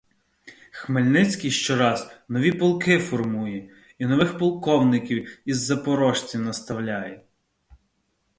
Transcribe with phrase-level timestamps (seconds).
[0.71, 7.23] Хмельницький щораз нові полки формує і нових полковників із запорожців наставляє.